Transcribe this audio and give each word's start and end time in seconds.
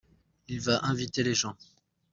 Il 0.47 0.61
va 0.61 0.79
inviter 0.81 1.21
les 1.21 1.35
gens. 1.35 1.55